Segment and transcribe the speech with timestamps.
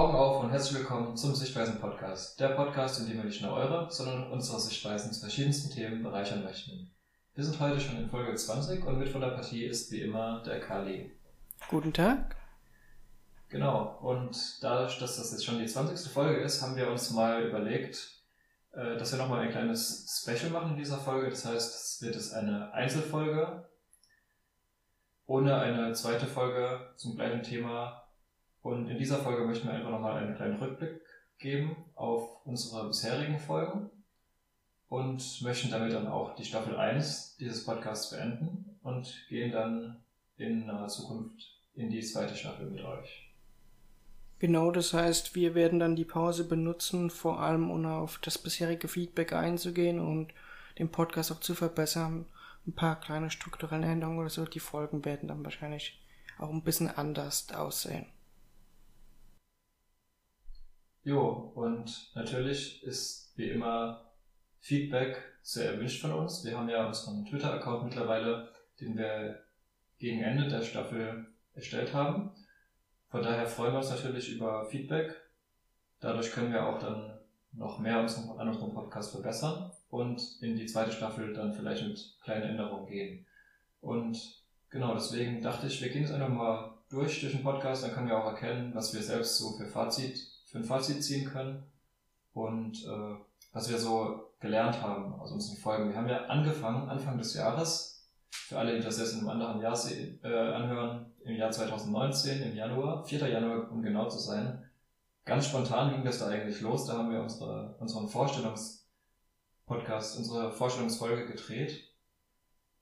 [0.00, 2.40] Augen auf und herzlich willkommen zum Sichtweisen Podcast.
[2.40, 6.42] Der Podcast, in dem wir nicht nur eure, sondern unsere Sichtweisen zu verschiedensten Themen bereichern
[6.42, 6.90] möchten.
[7.34, 10.42] Wir sind heute schon in Folge 20 und mit von der Partie ist wie immer
[10.42, 11.12] der Kali.
[11.68, 12.34] Guten Tag.
[13.50, 16.10] Genau, und dadurch, dass das jetzt schon die 20.
[16.10, 18.22] Folge ist, haben wir uns mal überlegt,
[18.72, 21.28] äh, dass wir nochmal ein kleines Special machen in dieser Folge.
[21.28, 23.68] Das heißt, es wird es eine Einzelfolge
[25.26, 27.99] ohne eine zweite Folge zum gleichen Thema
[28.62, 31.00] und in dieser Folge möchten wir einfach nochmal einen kleinen Rückblick
[31.38, 33.90] geben auf unsere bisherigen Folgen
[34.88, 40.02] und möchten damit dann auch die Staffel 1 dieses Podcasts beenden und gehen dann
[40.36, 41.40] in naher Zukunft
[41.74, 43.30] in die zweite Staffel mit euch.
[44.40, 48.88] Genau, das heißt, wir werden dann die Pause benutzen, vor allem um auf das bisherige
[48.88, 50.32] Feedback einzugehen und
[50.78, 52.26] den Podcast auch zu verbessern.
[52.66, 54.44] Ein paar kleine strukturelle Änderungen oder so.
[54.46, 56.00] Die Folgen werden dann wahrscheinlich
[56.38, 58.06] auch ein bisschen anders aussehen.
[61.02, 64.10] Jo, und natürlich ist wie immer
[64.58, 66.44] Feedback sehr erwünscht von uns.
[66.44, 69.42] Wir haben ja unseren Twitter-Account mittlerweile, den wir
[69.98, 72.32] gegen Ende der Staffel erstellt haben.
[73.08, 75.16] Von daher freuen wir uns natürlich über Feedback.
[76.00, 77.18] Dadurch können wir auch dann
[77.52, 82.50] noch mehr an unserem Podcast verbessern und in die zweite Staffel dann vielleicht mit kleinen
[82.50, 83.26] Änderungen gehen.
[83.80, 87.92] Und genau deswegen dachte ich, wir gehen jetzt einfach mal durch durch den Podcast, dann
[87.92, 91.62] können wir auch erkennen, was wir selbst so für Fazit für ein Fazit ziehen können
[92.32, 93.16] und äh,
[93.52, 95.90] was wir so gelernt haben aus unseren Folgen.
[95.90, 99.60] Wir haben ja angefangen, Anfang des Jahres, für alle, die das jetzt in einem anderen
[99.60, 99.78] Jahr
[100.24, 103.28] äh, anhören, im Jahr 2019, im Januar, 4.
[103.28, 104.64] Januar, um genau zu sein.
[105.24, 106.86] Ganz spontan ging das da eigentlich los.
[106.86, 111.84] Da haben wir unsere, unseren Vorstellungspodcast, unsere Vorstellungsfolge gedreht.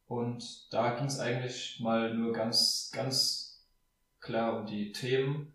[0.06, 3.66] Und da ging es eigentlich mal nur ganz, ganz
[4.20, 5.52] klar um die Themen,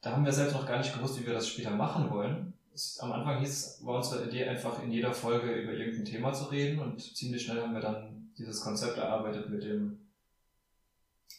[0.00, 2.54] da haben wir selbst noch gar nicht gewusst, wie wir das später machen wollen.
[3.00, 6.78] Am Anfang hieß, war unsere Idee einfach in jeder Folge über irgendein Thema zu reden
[6.78, 9.98] und ziemlich schnell haben wir dann dieses Konzept erarbeitet mit dem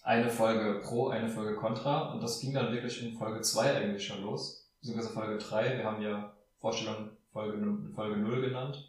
[0.04, 4.06] eine Folge pro, eine Folge contra und das ging dann wirklich in Folge 2 eigentlich
[4.06, 5.78] schon los, beziehungsweise Folge 3.
[5.78, 7.58] Wir haben ja Vorstellung Folge,
[7.94, 8.86] Folge 0 genannt.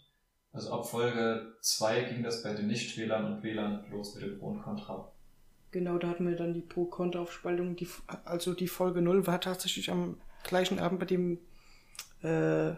[0.53, 4.49] Also ab Folge 2 ging das bei den Nicht-Wählern und Wählern los mit dem Pro
[4.49, 5.13] und Contra.
[5.71, 7.77] Genau, da hatten wir dann die Pro-Kontra-Aufspaltung.
[7.77, 7.89] Die,
[8.25, 11.39] also die Folge 0 war tatsächlich am gleichen Abend, bei dem
[12.23, 12.73] äh,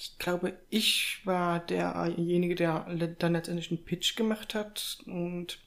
[0.00, 2.86] ich glaube, ich war derjenige, der
[3.18, 5.58] dann letztendlich einen Pitch gemacht hat und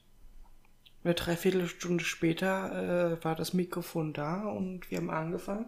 [1.03, 5.65] eine Dreiviertelstunde später äh, war das Mikrofon da und wir haben angefangen.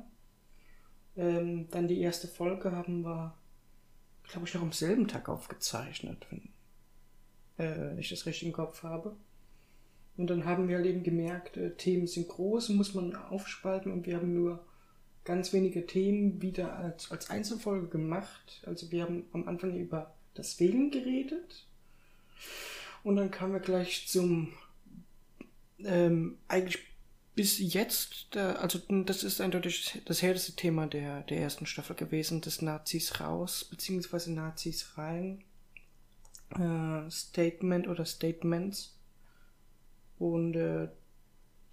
[1.18, 3.36] Ähm, dann die erste Folge haben wir,
[4.24, 6.50] glaube ich, noch am selben Tag aufgezeichnet, wenn
[7.60, 9.18] äh, ich das richtig im Kopf habe.
[10.16, 14.06] Und dann haben wir halt eben gemerkt, äh, Themen sind groß, muss man aufspalten und
[14.06, 14.64] wir haben nur
[15.26, 18.62] ganz wenige Themen wieder als, als Einzelfolge gemacht.
[18.66, 21.66] Also wir haben am Anfang über das Wählen geredet
[23.04, 24.54] und dann kamen wir gleich zum
[25.80, 26.80] ähm, eigentlich
[27.36, 32.42] bis jetzt, der, also das ist eindeutig das härteste Thema der, der ersten Staffel gewesen,
[32.42, 35.44] des Nazis raus, beziehungsweise Nazis rein.
[36.52, 38.96] Äh, Statement oder Statements.
[40.20, 40.88] Und äh,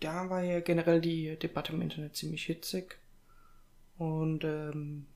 [0.01, 2.99] da war ja generell die Debatte im Internet ziemlich hitzig.
[3.99, 5.07] Und ähm,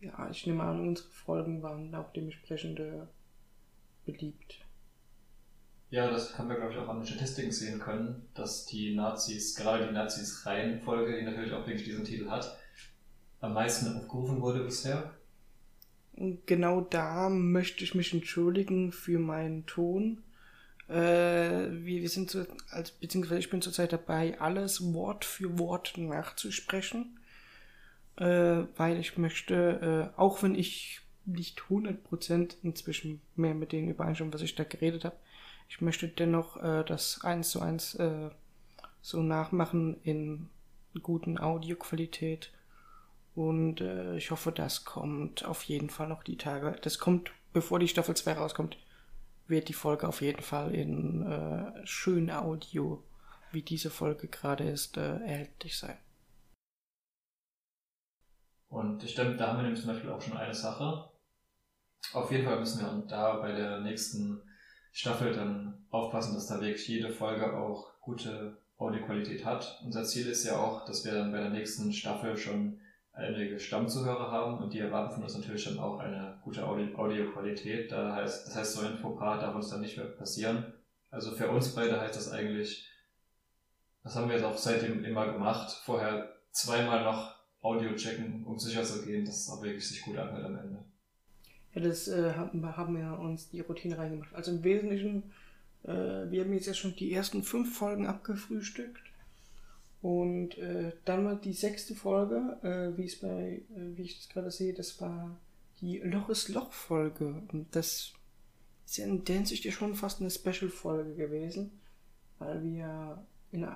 [0.00, 3.06] ja, ich nehme an, unsere Folgen waren auch dementsprechend äh,
[4.06, 4.64] beliebt.
[5.90, 9.56] Ja, das haben wir, glaube ich, auch an den Statistiken sehen können, dass die Nazis,
[9.56, 12.56] gerade die Nazis-Reihenfolge, die natürlich auch wirklich diesen Titel hat,
[13.40, 15.14] am meisten aufgerufen wurde bisher.
[16.12, 20.22] Und genau da möchte ich mich entschuldigen für meinen Ton.
[20.90, 25.96] Äh, wir, wir sind so, als, beziehungsweise ich bin zurzeit dabei, alles Wort für Wort
[25.96, 27.18] nachzusprechen,
[28.16, 34.32] äh, weil ich möchte, äh, auch wenn ich nicht 100% inzwischen mehr mit denen übereinstimme,
[34.32, 35.16] was ich da geredet habe,
[35.68, 38.30] ich möchte dennoch äh, das eins zu eins äh,
[39.00, 40.48] so nachmachen in
[41.00, 42.50] guten Audioqualität.
[43.36, 46.76] Und äh, ich hoffe, das kommt auf jeden Fall noch die Tage.
[46.82, 48.76] Das kommt, bevor die Staffel 2 rauskommt,
[49.50, 53.04] wird die Folge auf jeden Fall in äh, schön Audio,
[53.52, 55.98] wie diese Folge gerade ist, äh, erhältlich sein.
[58.68, 61.10] Und ich denke, da haben wir zum Beispiel auch schon eine Sache.
[62.12, 64.40] Auf jeden Fall müssen wir da bei der nächsten
[64.92, 69.80] Staffel dann aufpassen, dass da wirklich jede Folge auch gute Audioqualität hat.
[69.84, 72.80] Unser Ziel ist ja auch, dass wir dann bei der nächsten Staffel schon
[73.12, 77.90] einige Stammzuhörer haben und die erwarten von uns natürlich dann auch eine gute Audioqualität.
[77.90, 80.72] Da heißt, das heißt, so ein Fauxpas darf uns dann nicht mehr passieren.
[81.10, 82.88] Also für uns beide heißt das eigentlich,
[84.04, 88.84] das haben wir jetzt auch seitdem immer gemacht, vorher zweimal noch Audio checken, um sicher
[88.84, 90.84] zu gehen, dass es auch wirklich sich gut anhört am Ende.
[91.74, 94.34] Ja, das äh, haben, wir uns die Routine reingemacht.
[94.34, 95.32] Also im Wesentlichen,
[95.84, 99.02] äh, wir haben jetzt ja schon die ersten fünf Folgen abgefrühstückt.
[100.02, 104.50] Und äh, dann war die sechste Folge, äh, wie bei, äh, wie ich das gerade
[104.50, 105.36] sehe, das war
[105.80, 107.42] die Loch ist Loch Folge.
[107.52, 108.12] Und das
[108.86, 111.80] ist ja in der Hinsicht schon fast eine Special-Folge gewesen,
[112.38, 113.66] weil wir in,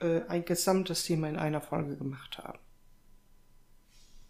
[0.00, 2.58] äh, ein gesamtes Thema in einer Folge gemacht haben.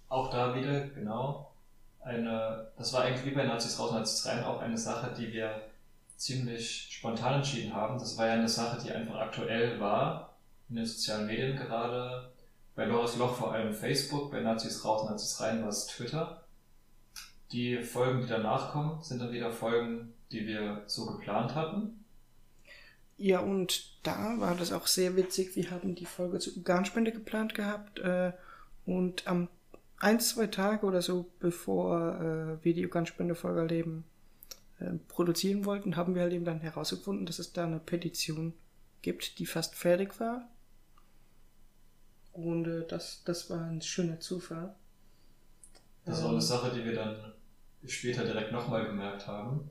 [0.09, 1.53] Auch da wieder, genau,
[2.01, 5.63] eine, das war eigentlich wie bei Nazis raus, Nazis rein, auch eine Sache, die wir
[6.17, 7.99] ziemlich spontan entschieden haben.
[7.99, 10.30] Das war ja eine Sache, die einfach aktuell war,
[10.71, 12.33] in den sozialen Medien gerade.
[12.75, 16.45] Bei Loris Loch vor allem Facebook, bei Nazis raus, Nazis rein war es Twitter.
[17.53, 22.05] Die Folgen, die danach kommen, sind dann wieder Folgen, die wir so geplant hatten.
[23.17, 25.57] Ja, und da war das auch sehr witzig.
[25.57, 28.33] Wir haben die Folge zur Organspende geplant gehabt äh,
[28.87, 29.49] und am
[29.99, 34.05] ein, zwei Tage oder so, bevor äh, wir die Organspendefolge halt eben
[34.79, 38.55] äh, produzieren wollten, haben wir halt eben dann herausgefunden, dass es da eine Petition
[39.03, 40.49] gibt, die fast fertig war.
[42.33, 44.75] Und äh, das, das war ein schöner Zufall.
[46.05, 47.17] Das ist auch eine Sache, die wir dann
[47.87, 49.71] später direkt nochmal gemerkt haben.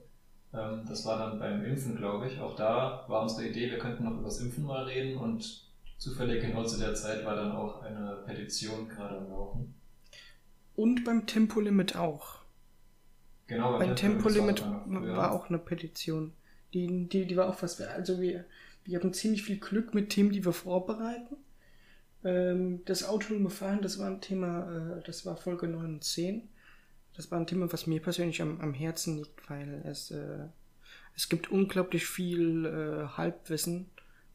[0.53, 2.39] Ähm, das war dann beim Impfen, glaube ich.
[2.39, 6.41] Auch da war unsere Idee, wir könnten noch über das Impfen mal reden und zufällig
[6.41, 9.75] genau zu der Zeit war dann auch eine Petition gerade am Laufen.
[10.75, 12.39] Und beim Tempolimit auch.
[13.47, 16.33] Genau, beim Tempolimit Tempo war auch eine Petition.
[16.73, 17.81] Die, die, die war auch was.
[17.81, 18.45] Also wir,
[18.85, 21.35] wir haben ziemlich viel Glück mit Themen, die wir vorbereiten.
[22.23, 26.49] Ähm, das autonome Fahren, das war ein Thema, äh, das war Folge 9 und 10
[27.19, 30.47] das war ein Thema, was mir persönlich am, am Herzen liegt, weil es, äh,
[31.17, 33.89] es gibt unglaublich viel äh, Halbwissen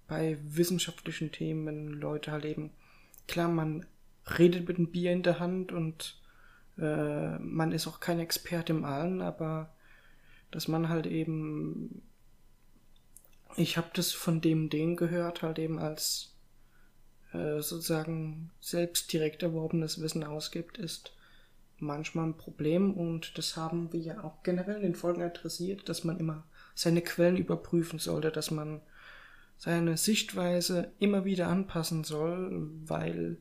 [0.07, 1.89] bei wissenschaftlichen Themen.
[1.89, 2.73] Leute halt eben,
[3.27, 3.87] klar, man
[4.39, 6.21] redet mit einem Bier in der Hand und
[6.77, 9.73] äh, man ist auch kein Experte im Allen, aber
[10.51, 12.03] dass man halt eben,
[13.57, 16.34] ich habe das von dem den gehört, halt eben als
[17.35, 21.13] äh, sozusagen selbst direkt erworbenes Wissen ausgibt, ist
[21.79, 22.95] manchmal ein Problem.
[22.95, 26.45] Und das haben wir ja auch generell in den Folgen adressiert, dass man immer
[26.75, 28.81] seine Quellen überprüfen sollte, dass man
[29.57, 33.39] seine Sichtweise immer wieder anpassen soll, weil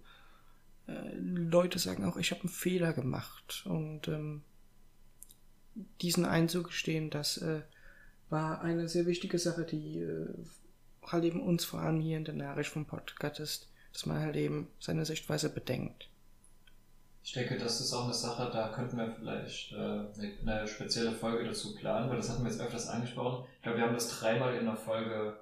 [0.88, 3.64] äh, Leute sagen auch, ich habe einen Fehler gemacht.
[3.68, 4.42] Und ähm,
[6.02, 7.62] diesen einzugestehen, das äh,
[8.30, 10.28] war eine sehr wichtige Sache, die äh,
[11.06, 14.36] halt eben uns vor allem hier in der Nachricht vom Podcast ist, dass man halt
[14.36, 16.10] eben seine Sichtweise bedenkt.
[17.24, 19.76] Ich denke, das ist auch eine Sache, da könnten wir vielleicht äh,
[20.46, 23.46] eine spezielle Folge dazu planen, weil das hatten wir jetzt öfters angesprochen.
[23.56, 25.38] Ich glaube, wir haben das dreimal in der Folge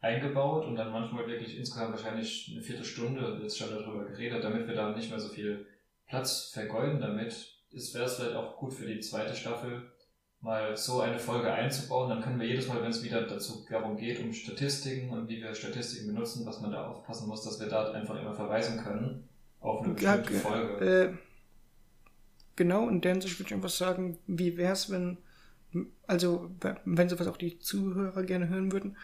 [0.00, 4.74] eingebaut und dann manchmal wirklich insgesamt wahrscheinlich eine Viertelstunde jetzt schon darüber geredet, damit wir
[4.74, 5.66] da nicht mehr so viel
[6.06, 7.54] Platz vergeuden damit.
[7.72, 9.90] Es wäre es vielleicht auch gut für die zweite Staffel,
[10.40, 12.10] mal so eine Folge einzubauen.
[12.10, 15.42] Dann können wir jedes Mal, wenn es wieder dazu darum geht, um Statistiken und wie
[15.42, 19.28] wir Statistiken benutzen, was man da aufpassen muss, dass wir da einfach immer verweisen können
[19.60, 20.84] auf eine bestimmte ja, Folge.
[20.84, 21.14] Äh,
[22.56, 25.18] genau, der Hinsicht würde ich einfach sagen, wie wäre es, wenn,
[26.06, 26.50] also
[26.84, 28.96] wenn sowas auch die Zuhörer gerne hören würden,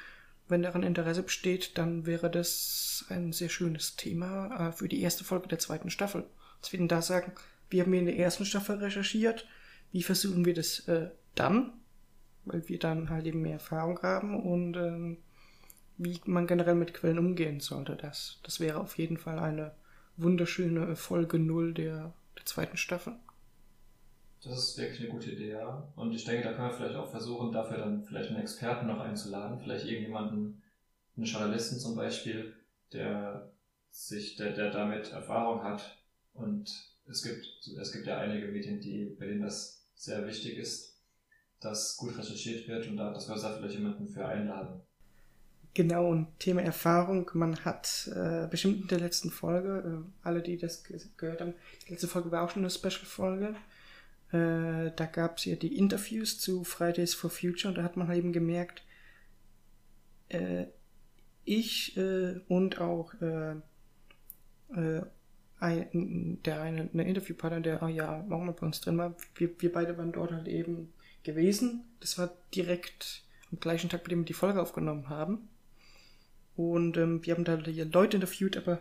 [0.48, 5.24] wenn daran Interesse besteht, dann wäre das ein sehr schönes Thema äh, für die erste
[5.24, 6.24] Folge der zweiten Staffel.
[6.60, 7.32] Dass wir denn da sagen,
[7.70, 9.46] wir haben hier in der ersten Staffel recherchiert,
[9.92, 11.72] wie versuchen wir das äh, dann,
[12.44, 15.16] weil wir dann halt eben mehr Erfahrung haben und äh,
[15.96, 17.96] wie man generell mit Quellen umgehen sollte.
[17.96, 19.74] Das, das wäre auf jeden Fall eine
[20.16, 23.14] wunderschöne Folge 0 der, der zweiten Staffel.
[24.42, 25.88] Das ist wirklich eine gute Idee, ja.
[25.96, 29.00] Und ich denke, da können wir vielleicht auch versuchen, dafür dann vielleicht einen Experten noch
[29.00, 30.62] einzuladen, vielleicht irgendjemanden,
[31.16, 32.52] einen Journalisten zum Beispiel,
[32.92, 33.52] der
[33.90, 35.98] sich, der, der damit Erfahrung hat.
[36.34, 36.70] Und
[37.06, 37.46] es gibt,
[37.80, 40.93] es gibt ja einige Medien, die, bei denen das sehr wichtig ist,
[41.64, 44.80] dass gut recherchiert wird und da, dass wir da vielleicht jemanden für einladen.
[45.74, 47.28] Genau, und Thema Erfahrung.
[47.34, 50.84] Man hat äh, bestimmt in der letzten Folge, äh, alle, die das
[51.16, 51.54] gehört haben,
[51.86, 53.56] die letzte Folge war auch schon eine Special-Folge.
[54.30, 58.06] Äh, da gab es ja die Interviews zu Fridays for Future und da hat man
[58.06, 58.84] halt eben gemerkt,
[60.28, 60.66] äh,
[61.44, 63.56] ich äh, und auch äh,
[65.58, 69.50] ein, der eine, eine Interviewpartner, der oh ja auch mal bei uns drin war, wir,
[69.60, 70.93] wir beide waren dort halt eben
[71.24, 71.84] gewesen.
[72.00, 75.48] Das war direkt am gleichen Tag, bei dem wir die Folge aufgenommen haben.
[76.56, 78.80] Und ähm, wir haben da Leute interviewt, aber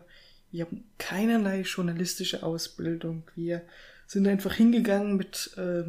[0.51, 3.23] wir haben keinerlei journalistische Ausbildung.
[3.35, 3.63] Wir
[4.05, 5.83] sind einfach hingegangen mit äh,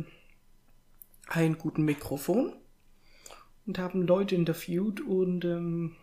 [1.27, 2.55] einem guten Mikrofon
[3.67, 5.97] und haben Leute interviewt und ähm,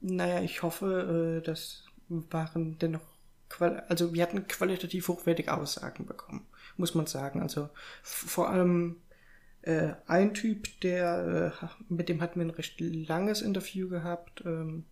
[0.00, 3.00] naja, ich hoffe, äh, dass waren dennoch,
[3.60, 6.46] also wir hatten qualitativ hochwertige Aussagen bekommen,
[6.76, 7.40] muss man sagen.
[7.40, 7.68] Also
[8.02, 8.96] vor allem
[9.62, 14.84] äh, ein Typ, der, äh, mit dem hatten wir ein recht langes Interview gehabt, ähm,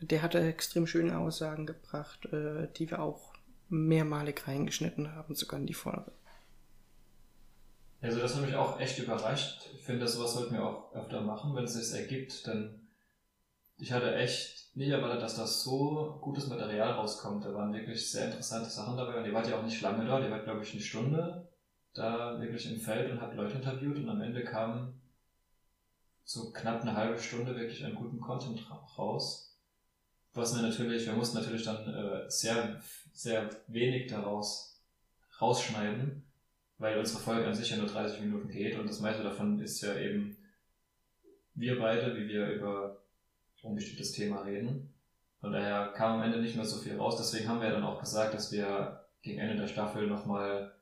[0.00, 3.32] der hatte extrem schöne Aussagen gebracht, äh, die wir auch
[3.68, 6.12] mehrmalig reingeschnitten haben, sogar in die Folge.
[8.02, 9.70] Also das hat mich auch echt überrascht.
[9.74, 12.88] Ich finde, sowas sollten wir auch öfter machen, wenn es sich ergibt, denn
[13.78, 17.44] ich hatte echt nicht erwartet, dass das so gutes Material rauskommt.
[17.44, 20.20] Da waren wirklich sehr interessante Sachen dabei und ihr wart ja auch nicht lange da,
[20.20, 21.48] ihr wart glaube ich eine Stunde
[21.94, 24.94] da wirklich im Feld und habt Leute interviewt und am Ende kam
[26.24, 29.58] so knapp eine halbe Stunde wirklich einen guten Content raus.
[30.32, 32.80] Was wir natürlich, wir mussten natürlich dann äh, sehr,
[33.12, 34.82] sehr wenig daraus
[35.38, 36.24] rausschneiden,
[36.78, 39.82] weil unsere Folge an sich ja nur 30 Minuten geht und das meiste davon ist
[39.82, 40.38] ja eben
[41.54, 43.01] wir beide, wie wir über
[43.62, 44.92] ein bestimmtes Thema reden.
[45.40, 47.16] Von daher kam am Ende nicht mehr so viel raus.
[47.16, 50.72] Deswegen haben wir dann auch gesagt, dass wir gegen Ende der Staffel nochmal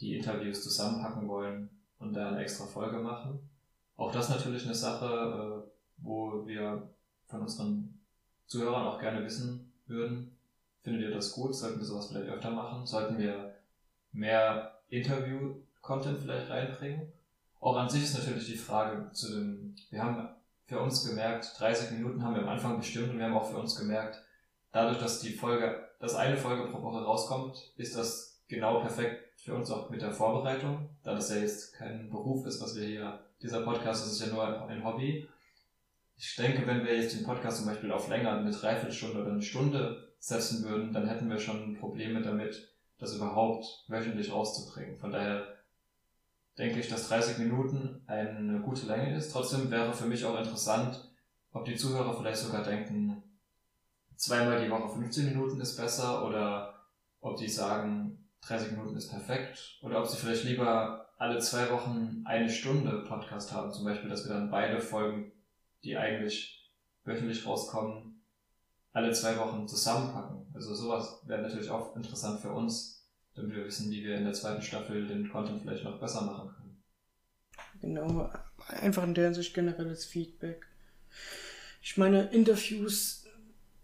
[0.00, 3.38] die Interviews zusammenpacken wollen und da eine extra Folge machen.
[3.96, 6.88] Auch das natürlich eine Sache, äh, wo wir
[7.26, 7.98] von unseren
[8.46, 10.36] Zuhörern auch gerne wissen würden.
[10.82, 11.54] Findet ihr das gut?
[11.54, 12.86] Sollten wir sowas vielleicht öfter machen?
[12.86, 13.54] Sollten wir
[14.12, 17.12] mehr Interview-Content vielleicht reinbringen.
[17.60, 20.28] Auch an sich ist natürlich die Frage zu dem, wir haben
[20.68, 23.56] für uns gemerkt, 30 Minuten haben wir am Anfang bestimmt und wir haben auch für
[23.56, 24.22] uns gemerkt,
[24.70, 29.54] dadurch, dass die Folge, dass eine Folge pro Woche rauskommt, ist das genau perfekt für
[29.54, 33.18] uns auch mit der Vorbereitung, da das ja jetzt kein Beruf ist, was wir hier,
[33.40, 35.26] dieser Podcast das ist ja nur ein Hobby.
[36.16, 39.42] Ich denke, wenn wir jetzt den Podcast zum Beispiel auf länger, eine Dreiviertelstunde oder eine
[39.42, 44.98] Stunde setzen würden, dann hätten wir schon Probleme damit, das überhaupt wöchentlich rauszubringen.
[44.98, 45.46] Von daher
[46.58, 49.32] denke ich, dass 30 Minuten eine gute Länge ist.
[49.32, 51.08] Trotzdem wäre für mich auch interessant,
[51.52, 53.22] ob die Zuhörer vielleicht sogar denken,
[54.16, 56.74] zweimal die Woche 15 Minuten ist besser oder
[57.20, 62.22] ob die sagen, 30 Minuten ist perfekt oder ob sie vielleicht lieber alle zwei Wochen
[62.24, 63.72] eine Stunde Podcast haben.
[63.72, 65.32] Zum Beispiel, dass wir dann beide Folgen,
[65.84, 66.72] die eigentlich
[67.04, 68.22] wöchentlich rauskommen,
[68.92, 70.46] alle zwei Wochen zusammenpacken.
[70.54, 72.97] Also sowas wäre natürlich auch interessant für uns,
[73.38, 76.50] damit wir wissen, wie wir in der zweiten Staffel den Content vielleicht noch besser machen
[76.50, 76.82] können.
[77.80, 78.30] Genau,
[78.68, 80.66] einfach in der Hinsicht generelles Feedback.
[81.82, 83.24] Ich meine, Interviews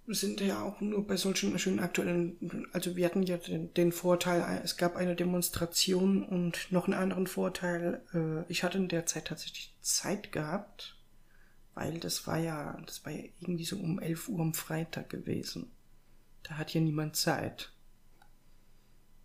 [0.06, 4.60] sind ja auch nur bei solchen schönen aktuellen, also wir hatten ja den, den, Vorteil,
[4.62, 9.26] es gab eine Demonstration und noch einen anderen Vorteil, äh, ich hatte in der Zeit
[9.26, 10.98] tatsächlich Zeit gehabt,
[11.74, 15.70] weil das war ja, das war ja irgendwie so um 11 Uhr am Freitag gewesen.
[16.42, 17.72] Da hat ja niemand Zeit.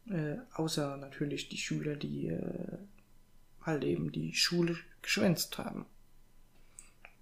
[0.10, 2.78] Äh, außer natürlich die Schüler, die äh,
[3.62, 5.86] halt eben die Schule geschwänzt haben.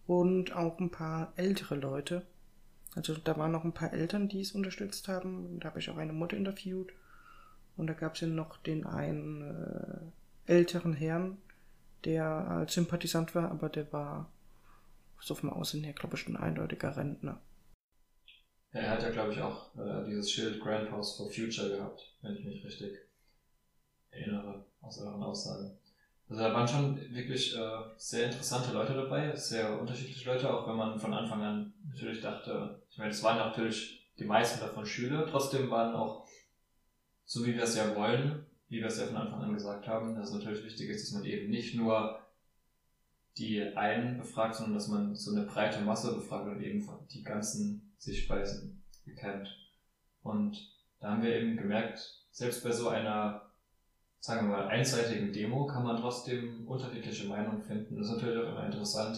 [0.06, 2.25] Und auch ein paar ältere Leute.
[2.96, 5.60] Also da waren noch ein paar Eltern, die es unterstützt haben.
[5.60, 6.94] Da habe ich auch eine Mutter interviewt.
[7.75, 11.38] Und da gab es ja noch den einen äh, älteren Herrn,
[12.06, 14.29] der als Sympathisant war, aber der war
[15.20, 17.39] so vom Aussehen her, glaube ich, ein eindeutiger Rentner.
[18.77, 22.46] Er hat ja, glaube ich, auch äh, dieses Schild Grandpas for Future gehabt, wenn ich
[22.46, 22.91] mich richtig
[24.12, 25.77] erinnere aus euren Aussagen.
[26.29, 30.75] Also da waren schon wirklich äh, sehr interessante Leute dabei, sehr unterschiedliche Leute, auch wenn
[30.75, 35.25] man von Anfang an natürlich dachte, ich meine, es waren natürlich die meisten davon Schüler,
[35.25, 36.27] trotzdem waren auch,
[37.25, 40.15] so wie wir es ja wollen, wie wir es ja von Anfang an gesagt haben,
[40.15, 42.19] dass es natürlich wichtig ist, dass man eben nicht nur
[43.38, 47.87] die einen befragt, sondern dass man so eine breite Masse befragt und eben die ganzen
[47.98, 48.84] Sichtweisen
[49.18, 49.48] kennt.
[50.24, 50.58] Und
[51.00, 53.50] da haben wir eben gemerkt, selbst bei so einer,
[54.20, 57.98] sagen wir mal, einseitigen Demo kann man trotzdem unterschiedliche Meinungen finden.
[57.98, 59.18] Das ist natürlich auch immer interessant.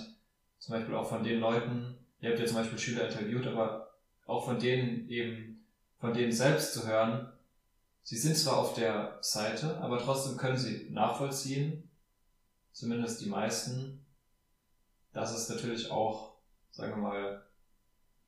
[0.59, 3.91] Zum Beispiel auch von den Leuten, ihr habt ja zum Beispiel Schüler interviewt, aber
[4.25, 5.65] auch von denen eben,
[5.99, 7.31] von denen selbst zu hören,
[8.03, 11.89] sie sind zwar auf der Seite, aber trotzdem können sie nachvollziehen,
[12.71, 14.05] zumindest die meisten,
[15.13, 16.35] dass es natürlich auch,
[16.71, 17.48] sagen wir mal,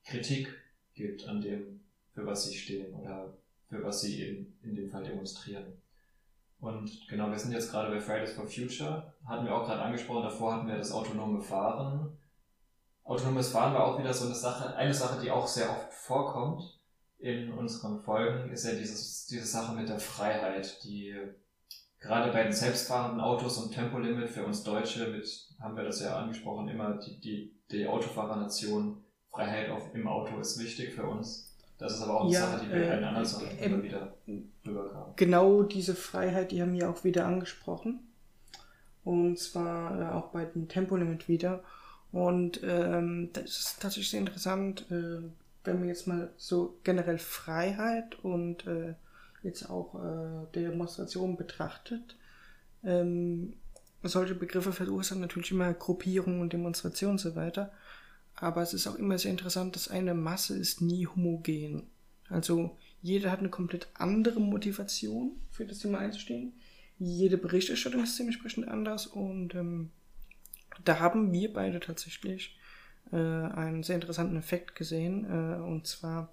[0.05, 0.53] Kritik
[0.93, 1.81] gibt an dem,
[2.13, 3.33] für was sie stehen oder
[3.69, 5.81] für was sie eben in dem Fall demonstrieren.
[6.59, 10.23] Und genau, wir sind jetzt gerade bei Fridays for Future, hatten wir auch gerade angesprochen,
[10.23, 12.17] davor hatten wir das autonome Fahren.
[13.03, 16.79] Autonomes Fahren war auch wieder so eine Sache, eine Sache, die auch sehr oft vorkommt
[17.17, 21.15] in unseren Folgen, ist ja dieses, diese Sache mit der Freiheit, die
[21.99, 25.27] gerade bei den selbstfahrenden Autos und Tempolimit für uns Deutsche mit,
[25.59, 30.59] haben wir das ja angesprochen, immer die, die, die Autofahrernation, Freiheit auf, im Auto ist
[30.59, 31.55] wichtig für uns.
[31.77, 33.81] Das ist aber auch eine ja, Sache, die wir äh, in anderen Sachen äh, immer
[33.83, 34.13] wieder
[34.65, 35.15] rüberkamen.
[35.15, 37.99] Genau diese Freiheit, die haben wir auch wieder angesprochen.
[39.03, 41.63] Und zwar äh, auch bei dem Tempolimit wieder.
[42.11, 44.85] Und ähm, das ist tatsächlich sehr interessant.
[44.91, 45.23] Äh,
[45.63, 48.93] wenn man jetzt mal so generell Freiheit und äh,
[49.43, 52.15] jetzt auch äh, Demonstrationen betrachtet,
[52.83, 53.53] ähm,
[54.03, 57.71] solche Begriffe verursachen natürlich immer Gruppierungen und Demonstrationen und so weiter.
[58.35, 61.83] Aber es ist auch immer sehr interessant, dass eine Masse ist nie homogen.
[62.29, 66.53] Also jeder hat eine komplett andere Motivation für das Thema einzustehen.
[66.97, 69.89] Jede Berichterstattung ist dementsprechend anders und ähm,
[70.85, 72.57] da haben wir beide tatsächlich
[73.11, 75.25] äh, einen sehr interessanten Effekt gesehen.
[75.25, 76.31] Äh, und zwar,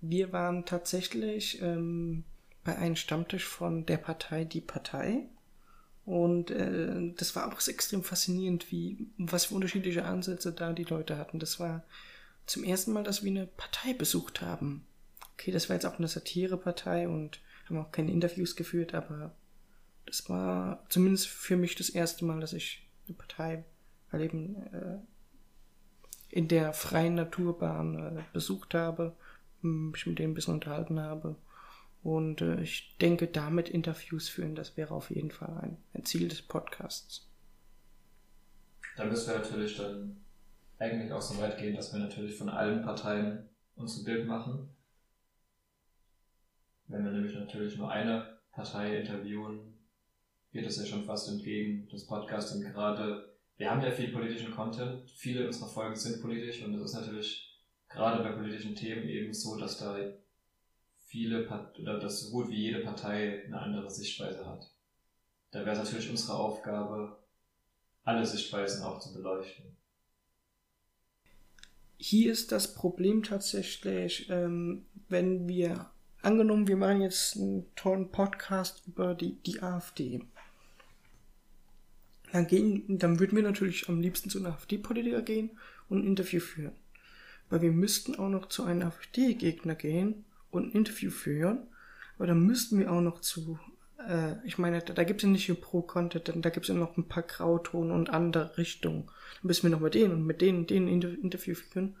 [0.00, 2.24] wir waren tatsächlich ähm,
[2.64, 5.28] bei einem Stammtisch von der Partei Die Partei.
[6.04, 11.16] Und äh, das war auch extrem faszinierend, wie was für unterschiedliche Ansätze da die Leute
[11.16, 11.38] hatten.
[11.38, 11.82] Das war
[12.46, 14.86] zum ersten Mal, dass wir eine Partei besucht haben.
[15.32, 19.34] Okay, das war jetzt auch eine Satirepartei und haben auch keine Interviews geführt, aber
[20.04, 23.64] das war zumindest für mich das erste Mal, dass ich eine Partei
[24.12, 24.98] erleben äh,
[26.28, 29.16] in der freien Naturbahn äh, besucht habe,
[29.62, 31.36] mich mit denen ein bisschen unterhalten habe
[32.04, 36.28] und äh, ich denke, damit Interviews führen, das wäre auf jeden Fall ein, ein Ziel
[36.28, 37.26] des Podcasts.
[38.96, 40.22] Da müssen wir natürlich dann
[40.78, 44.68] eigentlich auch so weit gehen, dass wir natürlich von allen Parteien uns ein Bild machen.
[46.88, 49.74] Wenn wir nämlich natürlich nur eine Partei interviewen,
[50.52, 54.54] geht es ja schon fast entgegen des Podcasts und gerade, wir haben ja viel politischen
[54.54, 59.32] Content, viele unserer Folgen sind politisch und es ist natürlich gerade bei politischen Themen eben
[59.32, 59.96] so, dass da
[61.14, 64.68] viele Part oder dass so gut wie jede Partei eine andere Sichtweise hat.
[65.52, 67.16] Da wäre es natürlich unsere Aufgabe,
[68.02, 69.64] alle Sichtweisen auch zu beleuchten.
[71.98, 75.88] Hier ist das Problem tatsächlich, ähm, wenn wir
[76.20, 80.20] angenommen, wir machen jetzt einen tollen Podcast über die, die AfD.
[82.32, 85.50] Dann, gehen, dann würden wir natürlich am liebsten zu einem AfD-Politiker gehen
[85.88, 86.74] und ein Interview führen.
[87.50, 91.66] Weil wir müssten auch noch zu einem AfD-Gegner gehen und ein Interview führen.
[92.16, 93.58] Aber dann müssten wir auch noch zu,
[94.08, 96.74] äh, ich meine, da, da gibt es ja nicht nur Pro-Content, da gibt es ja
[96.74, 99.06] noch ein paar Grauton und andere Richtungen.
[99.06, 101.96] Dann müssen wir noch mit denen und mit denen, denen Inter Interview führen.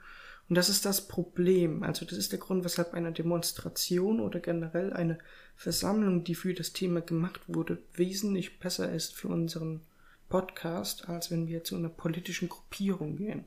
[0.48, 1.82] Und das ist das Problem.
[1.82, 5.18] Also das ist der Grund, weshalb eine Demonstration oder generell eine
[5.56, 9.80] Versammlung, die für das Thema gemacht wurde, wesentlich besser ist für unseren
[10.28, 13.44] Podcast, als wenn wir zu einer politischen Gruppierung gehen.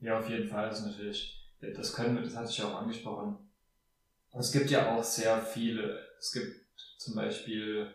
[0.00, 0.70] Ja, auf jeden Fall.
[0.70, 3.38] Ist natürlich das können wir, das hatte ich ja auch angesprochen.
[4.32, 6.56] Es gibt ja auch sehr viele, es gibt
[6.98, 7.92] zum Beispiel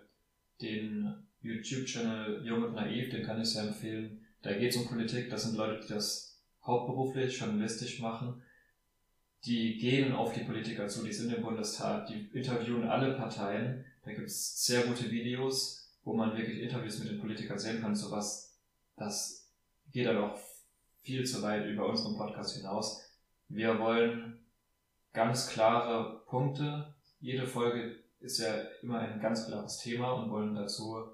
[0.62, 4.26] den YouTube-Channel Jung und Naiv, den kann ich sehr empfehlen.
[4.42, 8.42] Da geht es um Politik, das sind Leute, die das hauptberuflich, journalistisch machen.
[9.46, 13.86] Die gehen auf die Politiker zu, die sind im Bundestag, die interviewen alle Parteien.
[14.04, 17.96] Da gibt es sehr gute Videos, wo man wirklich Interviews mit den Politikern sehen kann.
[17.96, 18.58] Sowas,
[18.96, 19.52] das
[19.92, 20.38] geht dann auch
[21.02, 23.07] viel zu weit über unseren Podcast hinaus.
[23.50, 24.40] Wir wollen
[25.14, 26.94] ganz klare Punkte.
[27.20, 31.08] Jede Folge ist ja immer ein ganz klares Thema und wollen dazu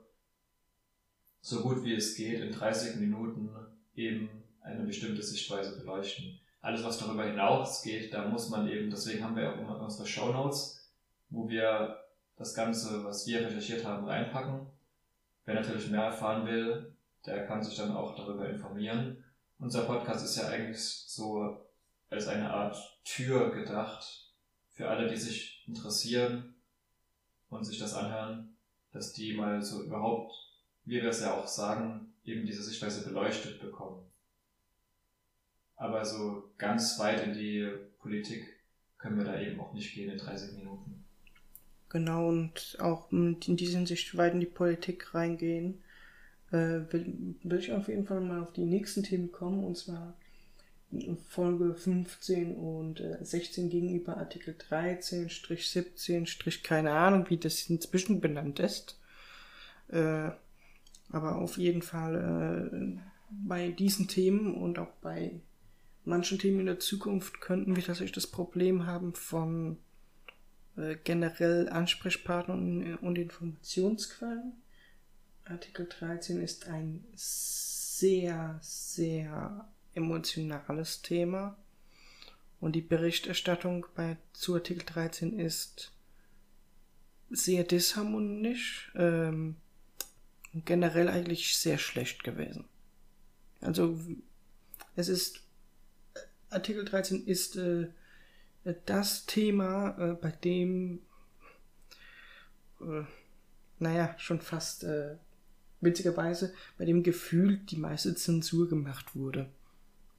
[1.41, 3.49] so gut wie es geht in 30 Minuten
[3.95, 4.29] eben
[4.61, 6.39] eine bestimmte Sichtweise beleuchten.
[6.61, 10.31] Alles, was darüber hinausgeht, da muss man eben, deswegen haben wir auch immer unsere Show
[10.31, 10.89] Notes,
[11.29, 11.99] wo wir
[12.37, 14.67] das Ganze, was wir recherchiert haben, reinpacken.
[15.45, 19.23] Wer natürlich mehr erfahren will, der kann sich dann auch darüber informieren.
[19.59, 21.67] Unser Podcast ist ja eigentlich so
[22.13, 24.31] als eine Art Tür gedacht
[24.71, 26.55] für alle, die sich interessieren
[27.49, 28.55] und sich das anhören,
[28.91, 30.33] dass die mal so überhaupt,
[30.85, 34.05] wie wir es ja auch sagen, eben diese Sichtweise beleuchtet bekommen.
[35.75, 37.67] Aber so ganz weit in die
[37.99, 38.45] Politik
[38.97, 41.03] können wir da eben auch nicht gehen in 30 Minuten.
[41.89, 45.83] Genau, und auch in dieser Hinsicht weit in die Politik reingehen,
[46.51, 50.15] äh, will, will ich auf jeden Fall mal auf die nächsten Themen kommen, und zwar
[51.29, 56.27] Folge 15 und äh, 16 gegenüber Artikel 13, 17,
[56.63, 58.99] keine Ahnung, wie das inzwischen benannt ist.
[59.89, 60.31] Äh,
[61.09, 65.39] aber auf jeden Fall äh, bei diesen Themen und auch bei
[66.05, 69.77] manchen Themen in der Zukunft könnten wir tatsächlich das Problem haben von
[70.75, 74.53] äh, generell Ansprechpartnern und Informationsquellen.
[75.45, 81.57] Artikel 13 ist ein sehr, sehr emotionales Thema.
[82.59, 85.91] Und die Berichterstattung bei, zu Artikel 13 ist
[87.29, 89.55] sehr disharmonisch ähm,
[90.53, 92.65] und generell eigentlich sehr schlecht gewesen.
[93.59, 93.99] Also
[94.95, 95.41] es ist
[96.49, 97.87] Artikel 13 ist äh,
[98.85, 101.01] das Thema, äh, bei dem
[102.79, 103.03] äh,
[103.79, 105.15] naja, schon fast äh,
[105.81, 109.49] witzigerweise, bei dem Gefühl die meiste Zensur gemacht wurde.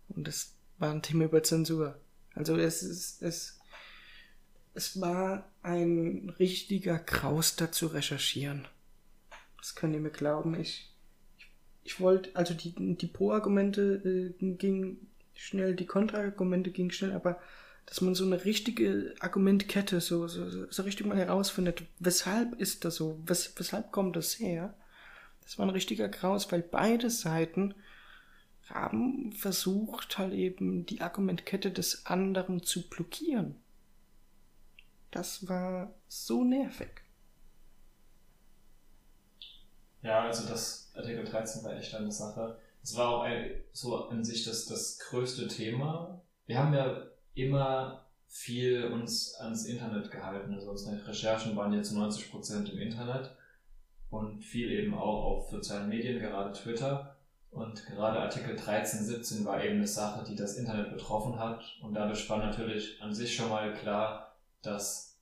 [0.08, 1.98] Und das war ein Thema über Zensur.
[2.34, 3.58] Also es ist, es,
[4.74, 8.66] es war ein richtiger Kraus da zu recherchieren.
[9.58, 10.58] Das könnt ihr mir glauben.
[10.60, 10.92] Ich,
[11.38, 11.46] ich,
[11.84, 17.40] ich wollte, also die, die Pro-Argumente äh, gingen schnell, die Kontra-Argumente gingen schnell, aber
[17.86, 22.96] dass man so eine richtige Argumentkette so, so, so richtig mal herausfindet, weshalb ist das
[22.96, 24.74] so, wes, weshalb kommt das her,
[25.42, 27.74] das war ein richtiger Kraus, weil beide Seiten
[28.68, 33.56] haben versucht, halt eben die Argumentkette des anderen zu blockieren.
[35.10, 37.02] Das war so nervig.
[40.02, 42.58] Ja, also das Artikel 13 war echt eine Sache.
[42.82, 46.20] Es war auch ein, so an sich das, das größte Thema.
[46.46, 50.52] Wir haben ja immer viel uns ans Internet gehalten.
[50.52, 53.30] Also unsere Recherchen waren jetzt 90 Prozent im Internet
[54.10, 57.13] und viel eben auch auf sozialen Medien, gerade Twitter.
[57.54, 61.62] Und gerade Artikel 13, 17 war eben eine Sache, die das Internet betroffen hat.
[61.82, 65.20] Und dadurch war natürlich an sich schon mal klar, dass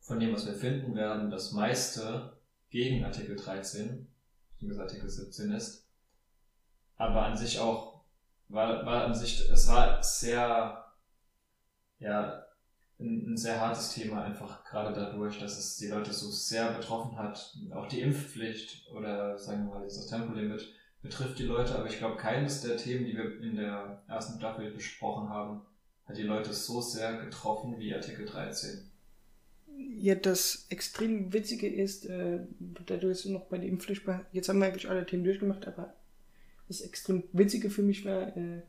[0.00, 2.32] von dem, was wir finden werden, das meiste
[2.70, 4.08] gegen Artikel 13,
[4.52, 5.86] beziehungsweise Artikel 17 ist.
[6.96, 8.00] Aber an sich auch,
[8.48, 10.86] war, war an sich, es war sehr,
[11.98, 12.46] ja,
[12.98, 17.18] ein, ein sehr hartes Thema, einfach gerade dadurch, dass es die Leute so sehr betroffen
[17.18, 17.54] hat.
[17.74, 20.66] Auch die Impfpflicht oder sagen wir mal das Tempolimit
[21.02, 24.70] betrifft die Leute, aber ich glaube, keines der Themen, die wir in der ersten Staffel
[24.70, 25.62] besprochen haben,
[26.06, 28.90] hat die Leute so sehr getroffen wie Artikel 13.
[29.96, 32.40] Ja, das extrem Witzige ist, äh,
[32.86, 35.94] da du jetzt noch bei der Impfpflicht jetzt haben wir eigentlich alle Themen durchgemacht, aber
[36.68, 38.62] das extrem Witzige für mich war, äh,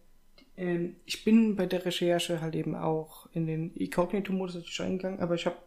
[0.57, 5.35] ähm, ich bin bei der Recherche halt eben auch in den Incognito-Modus natürlich reingegangen, aber
[5.35, 5.57] ich habe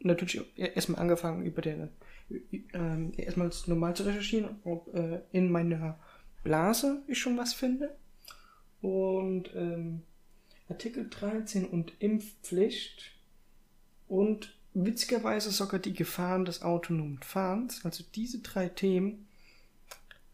[0.00, 1.88] natürlich erstmal angefangen, über den,
[2.30, 5.98] äh, erstmal normal zu recherchieren, ob äh, in meiner
[6.46, 7.96] Blase ich schon was finde.
[8.80, 10.02] Und ähm,
[10.68, 13.10] Artikel 13 und Impfpflicht
[14.06, 17.84] und witzigerweise sogar die Gefahren des autonomen Fahrens.
[17.84, 19.26] Also diese drei Themen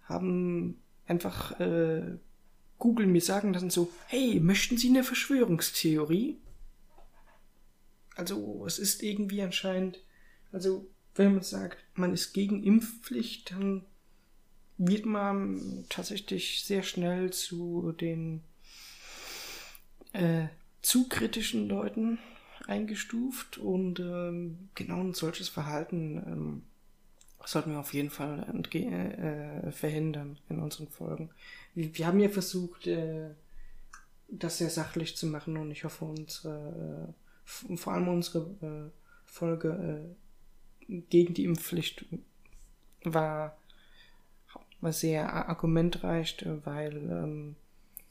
[0.02, 2.18] haben einfach äh,
[2.78, 6.36] Google mir sagen lassen, so, hey, möchten Sie eine Verschwörungstheorie?
[8.16, 10.04] Also es ist irgendwie anscheinend,
[10.50, 13.86] also wenn man sagt, man ist gegen Impfpflicht, dann
[14.84, 18.42] wird man tatsächlich sehr schnell zu den
[20.12, 20.46] äh,
[20.82, 22.18] zu kritischen Leuten
[22.66, 26.62] eingestuft und ähm, genau ein solches Verhalten ähm,
[27.44, 31.30] sollten wir auf jeden Fall äh, verhindern in unseren Folgen.
[31.74, 33.30] Wir, wir haben ja versucht, äh,
[34.28, 37.14] das sehr sachlich zu machen und ich hoffe, unsere,
[37.44, 38.90] äh, vor allem unsere äh,
[39.26, 40.14] Folge
[40.88, 42.04] äh, gegen die Impfpflicht
[43.04, 43.56] war,
[44.82, 47.56] war sehr argumentreich, weil ähm,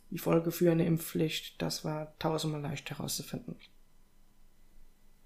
[0.10, 3.58] die Folge für eine Impfpflicht, das war tausendmal leicht herauszufinden.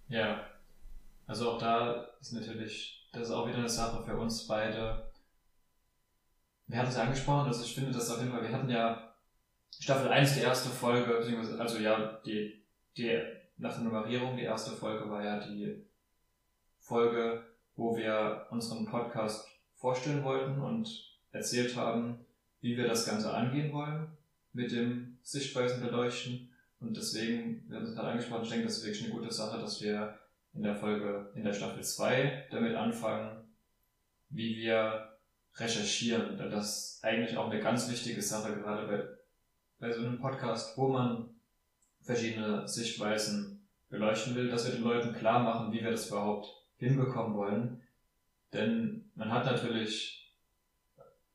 [0.08, 0.45] Ja,
[1.27, 5.12] also auch da ist natürlich, das ist auch wieder eine Sache für uns beide.
[6.67, 9.15] Wir hatten es ja angesprochen, also ich finde das auf jeden Fall, wir hatten ja
[9.79, 11.17] Staffel 1 die erste Folge,
[11.60, 12.63] also ja, die,
[12.97, 13.21] die,
[13.58, 15.86] nach der Nummerierung, die erste Folge war ja die
[16.79, 17.43] Folge,
[17.75, 22.25] wo wir unseren Podcast vorstellen wollten und erzählt haben,
[22.61, 24.07] wie wir das Ganze angehen wollen
[24.53, 26.49] mit dem Sichtweisen beleuchten.
[26.79, 29.59] Und deswegen, wir haben es gerade angesprochen, ich denke, das ist wirklich eine gute Sache,
[29.59, 30.17] dass wir
[30.53, 33.43] in der Folge, in der Staffel 2 damit anfangen,
[34.29, 35.17] wie wir
[35.55, 36.37] recherchieren.
[36.37, 40.87] Das ist eigentlich auch eine ganz wichtige Sache, gerade bei, bei so einem Podcast, wo
[40.87, 41.29] man
[42.01, 47.35] verschiedene Sichtweisen beleuchten will, dass wir den Leuten klar machen, wie wir das überhaupt hinbekommen
[47.35, 47.81] wollen.
[48.53, 50.24] Denn man hat natürlich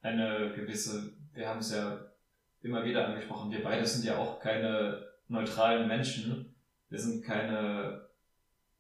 [0.03, 1.99] eine gewisse, wir haben es ja
[2.63, 6.55] immer wieder angesprochen, wir beide sind ja auch keine neutralen Menschen.
[6.89, 8.11] Wir sind keine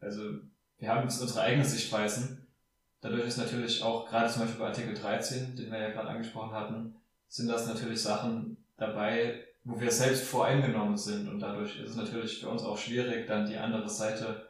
[0.01, 0.23] also
[0.79, 2.47] wir haben jetzt unsere eigenen Sichtweisen.
[3.01, 6.53] Dadurch ist natürlich auch, gerade zum Beispiel bei Artikel 13, den wir ja gerade angesprochen
[6.53, 6.97] hatten,
[7.29, 11.29] sind das natürlich Sachen dabei, wo wir selbst voreingenommen sind.
[11.29, 14.49] Und dadurch ist es natürlich für uns auch schwierig, dann die andere Seite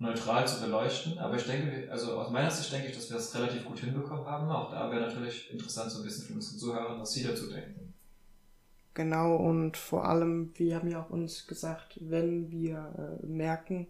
[0.00, 1.18] neutral zu beleuchten.
[1.18, 4.26] Aber ich denke, also aus meiner Sicht denke ich, dass wir das relativ gut hinbekommen
[4.26, 4.50] haben.
[4.50, 7.94] Auch da wäre natürlich interessant, so ein bisschen für unsere Zuhörer, was sie dazu denken.
[8.94, 13.86] Genau, und vor allem, wir haben ja auch uns gesagt, wenn wir äh, merken,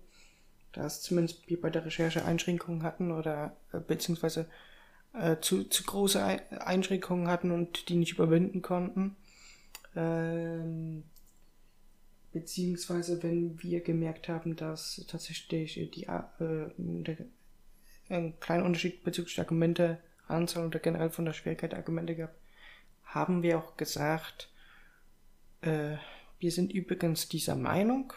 [0.73, 4.46] dass zumindest wir bei der Recherche Einschränkungen hatten oder äh, beziehungsweise
[5.14, 6.23] äh, zu, zu große
[6.61, 9.16] Einschränkungen hatten und die nicht überwinden konnten,
[9.96, 11.05] ähm,
[12.33, 17.16] beziehungsweise wenn wir gemerkt haben, dass tatsächlich die äh, der,
[18.09, 22.35] ein kleiner Unterschied bezüglich der Argumente, Anzahl oder generell von der Schwierigkeit der Argumente gab,
[23.05, 24.49] haben wir auch gesagt,
[25.62, 25.99] Äh,
[26.38, 28.14] wir sind übrigens dieser Meinung,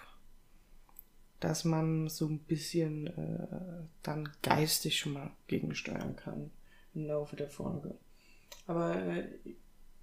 [1.42, 6.52] dass man so ein bisschen äh, dann geistig schon mal gegensteuern kann
[6.94, 7.98] im Laufe der Folge.
[8.66, 9.28] Aber äh,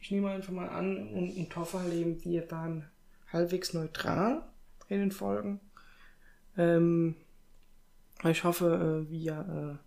[0.01, 2.85] ich nehme einfach mal an und, und hoffe halt wir waren
[3.33, 4.43] halbwegs neutral
[4.89, 5.61] in den Folgen.
[6.57, 7.17] Ähm,
[8.25, 9.81] ich hoffe, äh, wir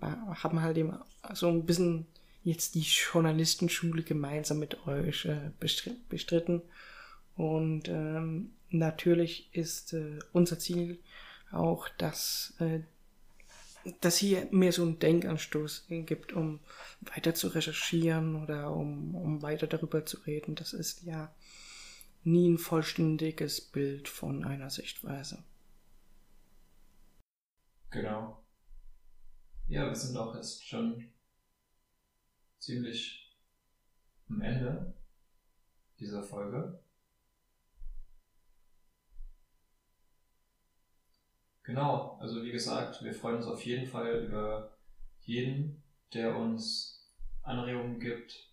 [0.00, 0.96] äh, haben halt eben
[1.34, 2.06] so ein bisschen
[2.42, 6.62] jetzt die Journalistenschule gemeinsam mit euch äh, bestritten.
[7.36, 10.98] Und ähm, natürlich ist äh, unser Ziel
[11.52, 12.80] auch, dass, äh,
[14.00, 16.60] dass hier mehr so einen Denkanstoß gibt, um
[17.14, 20.54] weiter zu recherchieren oder um, um weiter darüber zu reden.
[20.54, 21.30] Das ist ja
[22.30, 25.44] nie ein vollständiges Bild von einer Sichtweise.
[27.90, 28.44] Genau.
[29.66, 31.12] Ja, wir sind auch jetzt schon
[32.58, 33.36] ziemlich
[34.28, 34.94] am Ende
[35.98, 36.82] dieser Folge.
[41.62, 44.78] Genau, also wie gesagt, wir freuen uns auf jeden Fall über
[45.20, 45.82] jeden,
[46.14, 47.12] der uns
[47.42, 48.47] Anregungen gibt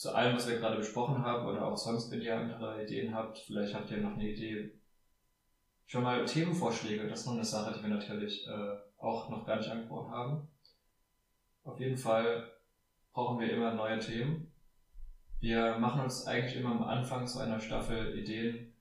[0.00, 3.36] zu allem, was wir gerade besprochen haben oder auch sonst, wenn ihr andere Ideen habt.
[3.40, 4.72] Vielleicht habt ihr noch eine Idee.
[5.84, 9.56] Schon mal Themenvorschläge, das ist noch eine Sache, die wir natürlich äh, auch noch gar
[9.56, 10.48] nicht angesprochen haben.
[11.64, 12.50] Auf jeden Fall
[13.12, 14.50] brauchen wir immer neue Themen.
[15.38, 18.72] Wir machen uns eigentlich immer am Anfang so einer Staffel Ideen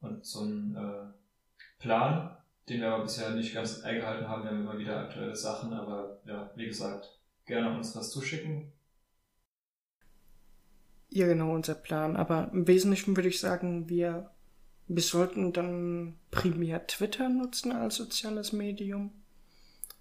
[0.00, 2.34] und so einen äh, Plan,
[2.70, 4.44] den wir aber bisher nicht ganz eingehalten haben.
[4.44, 8.72] Wir haben immer wieder aktuelle Sachen, aber ja, wie gesagt, gerne uns was zuschicken.
[11.14, 12.16] Ja, genau, unser Plan.
[12.16, 14.30] Aber im Wesentlichen würde ich sagen, wir,
[14.88, 19.12] wir sollten dann primär Twitter nutzen als soziales Medium.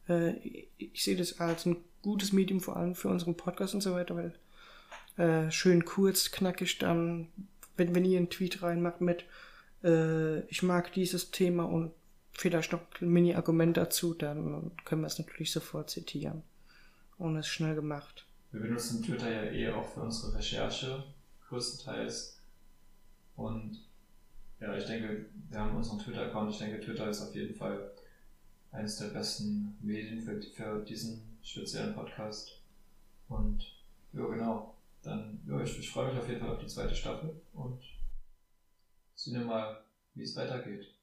[0.07, 0.37] Äh,
[0.77, 4.15] ich sehe das als ein gutes Medium, vor allem für unseren Podcast und so weiter,
[4.15, 4.33] weil
[5.17, 7.27] äh, schön kurz, knackig dann,
[7.75, 9.25] wenn, wenn ihr einen Tweet reinmacht mit,
[9.83, 11.91] äh, ich mag dieses Thema und
[12.31, 16.43] vielleicht noch ein Mini-Argument dazu, dann können wir es natürlich sofort zitieren.
[17.17, 18.25] Und es ist schnell gemacht.
[18.51, 21.03] Wir benutzen Twitter ja eh auch für unsere Recherche,
[21.47, 22.41] größtenteils.
[23.37, 23.79] Und
[24.59, 26.51] ja, ich denke, wir haben unseren Twitter-Account.
[26.51, 27.91] Ich denke, Twitter ist auf jeden Fall
[28.71, 32.61] eines der besten Medien für, für diesen speziellen Podcast.
[33.29, 33.63] Und
[34.13, 34.75] ja, genau.
[35.01, 37.81] Dann, ja, ich, ich freue mich auf jeden Fall auf die zweite Staffel und
[39.15, 39.83] sehen wir mal,
[40.13, 40.93] wie es weitergeht.